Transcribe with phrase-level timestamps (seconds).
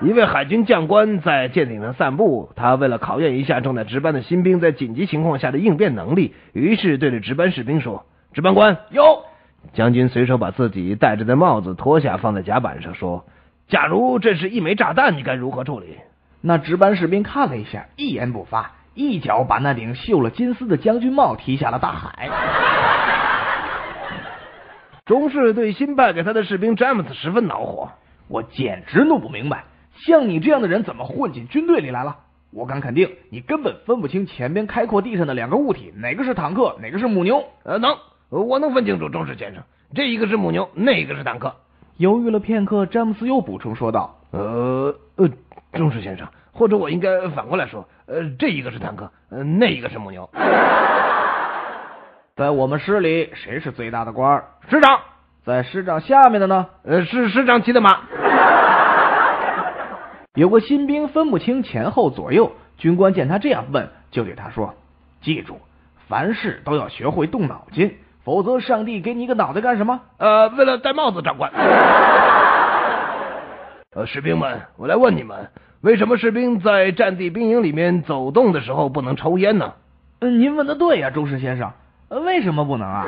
[0.00, 9.02] 一位海军将官在舰艇上散步，他为了考验一下正在值班的新兵在紧急情况下的应变能力，于是对着值班士兵说：“值班官，有。”
[9.74, 13.26] 将军随手把自己戴着的帽子脱下，放在甲板上，说
[13.68, 15.98] ：“假如这是一枚炸弹，你该如何处理？”
[16.40, 22.28] 那值班士兵看了一下，一言不发，一脚把那顶绣了金丝的将军帽踢下了大海。
[25.06, 27.90] 中士对新派给他的士兵詹姆斯十分恼火，
[28.26, 29.62] 我简直弄不明白，
[29.94, 32.16] 像你这样的人怎么混进军队里来了？
[32.50, 37.44] 我敢肯定，你根本分不清前边开阔地上的两个物体，哪个是坦克，哪个是母牛。
[37.64, 37.96] 呃，能。
[38.28, 39.62] 我能分清楚，中士先生，
[39.94, 41.54] 这一个是母牛，那一个是坦克。
[41.98, 45.28] 犹豫了片刻，詹姆斯又补充说道：“呃呃，
[45.72, 50.28] 中士先生，或者我应该反过来说，呃，这一个是坦克，呃，那一个是母牛。
[52.36, 54.42] 在我们师里，谁是最大的官？
[54.70, 55.00] 师长。
[55.44, 56.66] 在师长下面的呢？
[56.84, 58.00] 呃，是师长骑的马。
[60.34, 64.74] 有个新兵分不清前后左右，军官见他这样问，就对他说：
[65.20, 65.60] 记住，
[66.08, 70.00] 凡事都要学会动脑筋。”否则，上帝给你一个脑袋干什么？
[70.16, 71.50] 呃，为了戴帽子，长官。
[73.94, 75.50] 呃，士兵们，我来问你们，
[75.82, 79.74] 为什么士兵在战地兵营里面走动的时候不能抽烟呢？
[80.20, 81.72] 嗯，您问的对呀，周氏先生。
[82.08, 83.06] 呃，为什么不能啊？